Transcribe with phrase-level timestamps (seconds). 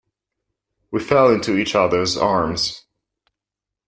[0.89, 2.85] We fell into each other's arms.